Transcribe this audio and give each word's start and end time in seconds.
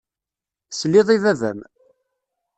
Tesliḍ 0.69 1.07
i 1.15 1.17
baba-m. 1.23 1.59